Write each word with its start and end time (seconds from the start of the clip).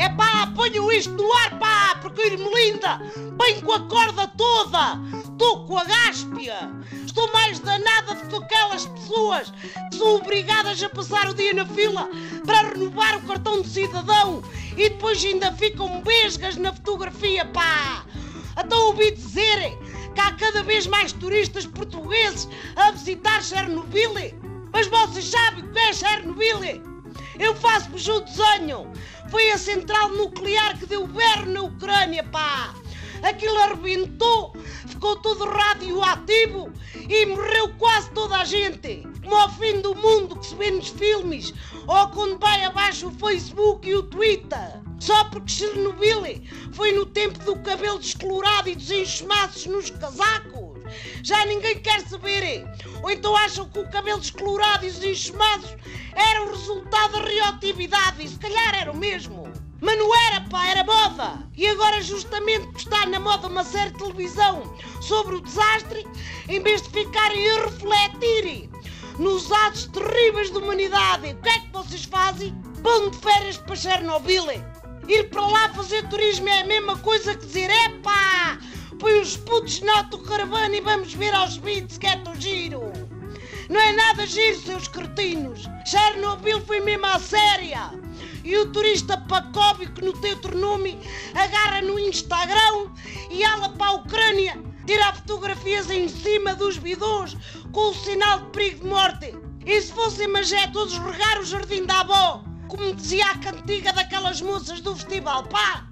É 0.00 0.08
pá, 0.08 0.46
ponham 0.56 0.90
isto 0.90 1.12
no 1.12 1.30
ar, 1.30 1.58
pá, 1.58 1.94
porque 2.00 2.28
Irmelinda 2.28 3.02
bem 3.36 3.60
com 3.60 3.70
a 3.70 3.80
corda 3.80 4.26
toda. 4.28 4.98
Estou 5.22 5.66
com 5.66 5.76
a 5.76 5.84
gáspia. 5.84 6.56
Estou 7.04 7.30
mais 7.34 7.58
danada 7.58 8.14
do 8.14 8.26
que 8.26 8.36
aquelas 8.36 8.86
pessoas 8.86 9.52
que 9.90 9.98
são 9.98 10.16
obrigadas 10.16 10.82
a 10.82 10.88
passar 10.88 11.28
o 11.28 11.34
dia 11.34 11.52
na 11.52 11.66
fila 11.66 12.08
para 12.46 12.70
renovar 12.70 13.18
o 13.18 13.26
cartão 13.26 13.60
de 13.60 13.68
cidadão 13.68 14.42
e 14.74 14.88
depois 14.88 15.22
ainda 15.22 15.52
ficam 15.52 16.00
besgas 16.00 16.56
na 16.56 16.72
fotografia, 16.72 17.44
pá. 17.44 18.02
Até 18.56 18.74
ouvi 18.74 19.10
dizerem 19.10 19.78
que 20.14 20.20
há 20.22 20.32
cada 20.32 20.62
vez 20.62 20.86
mais 20.86 21.12
turistas 21.12 21.66
portugueses 21.66 22.48
a 22.74 22.90
visitar 22.92 23.42
Chernobyl. 23.42 24.14
Mas 24.72 24.86
vocês 24.86 25.26
sabem 25.26 25.62
o 25.62 25.72
que 25.74 25.78
é 25.78 25.92
Chernobyl? 25.92 26.89
Eu 27.40 27.54
faço-vos 27.54 28.06
o 28.06 28.20
desenho. 28.20 28.92
Foi 29.30 29.50
a 29.50 29.56
central 29.56 30.10
nuclear 30.10 30.78
que 30.78 30.84
deu 30.84 31.06
berro 31.06 31.46
na 31.46 31.62
Ucrânia, 31.62 32.22
pá! 32.22 32.74
Aquilo 33.22 33.56
arrebentou, 33.58 34.54
ficou 34.86 35.16
tudo 35.16 35.44
radioativo 35.44 36.70
e 37.08 37.26
morreu 37.26 37.70
quase 37.78 38.10
toda 38.10 38.36
a 38.36 38.44
gente. 38.44 39.06
Como 39.22 39.36
ao 39.36 39.50
fim 39.52 39.80
do 39.80 39.94
mundo 39.94 40.36
que 40.36 40.46
se 40.46 40.54
vê 40.54 40.70
nos 40.70 40.88
filmes 40.88 41.54
ou 41.86 42.08
quando 42.08 42.38
vai 42.38 42.64
abaixo 42.64 43.08
o 43.08 43.12
Facebook 43.12 43.88
e 43.88 43.94
o 43.94 44.02
Twitter. 44.02 44.80
Só 44.98 45.24
porque 45.24 45.50
Chernobyl 45.50 46.42
foi 46.72 46.92
no 46.92 47.06
tempo 47.06 47.38
do 47.44 47.56
cabelo 47.56 47.98
descolorado 47.98 48.68
e 48.68 48.74
dos 48.74 48.90
enxumaços 48.90 49.64
nos 49.66 49.90
casacos. 49.90 50.69
Já 51.22 51.44
ninguém 51.46 51.78
quer 51.80 52.00
saber. 52.00 52.66
Ou 53.02 53.10
então 53.10 53.36
acham 53.36 53.68
que 53.68 53.78
o 53.78 53.90
cabelo 53.90 54.20
descolorado 54.20 54.84
e 54.84 54.88
os 54.88 55.02
enxumados 55.02 55.76
eram 56.14 56.46
o 56.46 56.50
resultado 56.50 57.12
da 57.12 57.18
radioatividade. 57.18 58.24
E 58.24 58.28
se 58.28 58.38
calhar 58.38 58.74
era 58.74 58.92
o 58.92 58.96
mesmo. 58.96 59.50
Mas 59.80 59.98
não 59.98 60.14
era, 60.26 60.42
pá, 60.42 60.66
era 60.68 60.84
moda. 60.84 61.48
E 61.56 61.66
agora, 61.66 62.02
justamente 62.02 62.66
por 62.66 62.76
estar 62.76 63.06
na 63.06 63.18
moda 63.18 63.48
uma 63.48 63.64
série 63.64 63.90
de 63.90 63.98
televisão 63.98 64.76
sobre 65.00 65.36
o 65.36 65.40
desastre, 65.40 66.06
em 66.48 66.62
vez 66.62 66.82
de 66.82 66.90
ficarem 66.90 67.50
a 67.50 67.64
refletir 67.64 68.68
nos 69.18 69.50
atos 69.50 69.86
terríveis 69.86 70.50
da 70.50 70.58
humanidade, 70.58 71.32
o 71.32 71.36
que 71.36 71.48
é 71.48 71.58
que 71.60 71.72
vocês 71.72 72.04
fazem? 72.04 72.54
Vão 72.82 73.10
de 73.10 73.18
férias 73.18 73.56
para 73.58 73.76
Chernobyl. 73.76 74.46
Ir 75.08 75.28
para 75.28 75.46
lá 75.46 75.68
fazer 75.70 76.08
turismo 76.08 76.48
é 76.48 76.60
a 76.60 76.66
mesma 76.66 76.96
coisa 76.98 77.34
que 77.34 77.44
dizer, 77.44 77.70
põe 77.99 77.99
os 79.20 79.36
putos 79.36 79.80
na 79.82 79.98
autocaravana 79.98 80.76
e 80.76 80.80
vamos 80.80 81.12
ver 81.12 81.34
aos 81.34 81.58
Beats 81.58 81.98
que 81.98 82.06
é 82.06 82.16
tão 82.16 82.34
giro. 82.40 82.80
Não 83.68 83.78
é 83.78 83.92
nada 83.92 84.26
giro, 84.26 84.58
seus 84.60 84.88
cretinos. 84.88 85.68
Chernobyl 85.84 86.60
foi 86.62 86.80
mesmo 86.80 87.04
à 87.04 87.18
séria. 87.18 87.90
E 88.42 88.56
o 88.56 88.72
turista 88.72 89.18
pacóbico 89.18 90.02
no 90.02 90.14
teu 90.14 90.38
nome 90.56 90.98
agarra 91.34 91.82
no 91.82 91.98
Instagram 91.98 92.90
e 93.30 93.44
ala 93.44 93.68
para 93.68 93.88
a 93.88 93.94
Ucrânia 93.96 94.58
tirar 94.86 95.14
fotografias 95.14 95.90
em 95.90 96.08
cima 96.08 96.54
dos 96.54 96.78
bidões 96.78 97.36
com 97.72 97.90
o 97.90 97.94
sinal 97.94 98.40
de 98.40 98.46
perigo 98.46 98.80
de 98.80 98.86
morte. 98.86 99.34
E 99.66 99.82
se 99.82 99.92
fossem 99.92 100.28
magé 100.28 100.66
todos 100.68 100.96
regar 100.96 101.38
o 101.38 101.44
jardim 101.44 101.84
da 101.84 102.00
avó, 102.00 102.42
como 102.68 102.94
dizia 102.94 103.26
a 103.26 103.38
cantiga 103.38 103.92
daquelas 103.92 104.40
moças 104.40 104.80
do 104.80 104.96
festival, 104.96 105.44
pá! 105.44 105.89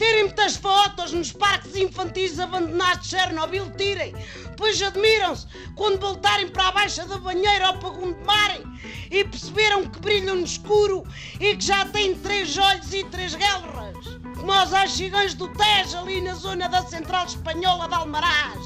Tirem 0.00 0.24
muitas 0.24 0.56
fotos 0.56 1.12
nos 1.12 1.30
parques 1.30 1.76
infantis 1.76 2.40
abandonados 2.40 3.02
de 3.02 3.08
Chernobyl, 3.10 3.70
tirem. 3.76 4.14
Depois 4.48 4.80
admiram-se 4.80 5.46
quando 5.76 6.00
voltarem 6.00 6.48
para 6.48 6.68
a 6.68 6.72
baixa 6.72 7.04
da 7.04 7.18
banheira 7.18 7.66
ou 7.66 7.74
para 7.74 7.90
Gondomarem 7.90 8.62
e 9.10 9.22
perceberam 9.24 9.86
que 9.86 10.00
brilham 10.00 10.36
no 10.36 10.46
escuro 10.46 11.06
e 11.38 11.54
que 11.54 11.62
já 11.62 11.84
têm 11.84 12.14
três 12.14 12.56
olhos 12.56 12.94
e 12.94 13.04
três 13.10 13.34
guerras. 13.34 13.94
Como 14.38 14.50
os 14.50 14.72
achigães 14.72 15.34
do 15.34 15.48
Tejo 15.48 15.98
ali 15.98 16.22
na 16.22 16.32
zona 16.32 16.66
da 16.70 16.80
Central 16.86 17.26
Espanhola 17.26 17.86
de 17.86 17.94
Almaraz. 17.94 18.58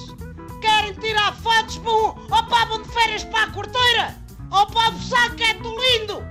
Querem 0.60 0.94
tirar 0.94 1.34
fotos? 1.38 1.78
Bom, 1.78 2.16
ou 2.30 2.44
pá, 2.44 2.64
vão 2.66 2.80
de 2.80 2.88
férias 2.90 3.24
para 3.24 3.42
a 3.42 3.50
corteira? 3.50 4.16
Ou 4.52 4.66
para 4.68 4.94
o 4.94 5.02
saco 5.02 5.42
é 5.42 5.52
lindo? 5.52 6.22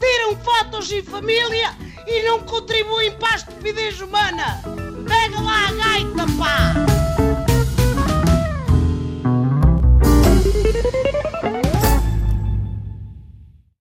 Tiram 0.00 0.34
fotos 0.42 0.90
em 0.90 1.02
família 1.02 1.76
e 2.06 2.22
não 2.22 2.40
contribuem 2.40 3.12
para 3.12 3.32
a 3.32 3.36
estupidez 3.36 4.00
humana. 4.00 4.62
Pega 5.06 5.40
lá 5.40 5.68
a 5.68 5.72
gaita, 5.72 6.26
pá! 6.38 6.95